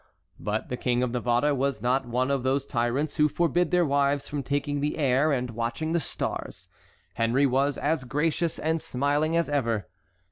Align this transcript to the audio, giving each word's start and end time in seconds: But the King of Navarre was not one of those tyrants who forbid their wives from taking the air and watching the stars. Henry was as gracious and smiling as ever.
But 0.39 0.69
the 0.69 0.77
King 0.77 1.03
of 1.03 1.11
Navarre 1.11 1.53
was 1.53 1.79
not 1.79 2.07
one 2.07 2.31
of 2.31 2.41
those 2.41 2.65
tyrants 2.65 3.17
who 3.17 3.29
forbid 3.29 3.69
their 3.69 3.85
wives 3.85 4.27
from 4.27 4.41
taking 4.41 4.81
the 4.81 4.97
air 4.97 5.31
and 5.31 5.51
watching 5.51 5.91
the 5.91 5.99
stars. 5.99 6.67
Henry 7.13 7.45
was 7.45 7.77
as 7.77 8.03
gracious 8.03 8.57
and 8.57 8.81
smiling 8.81 9.37
as 9.37 9.47
ever. 9.47 9.87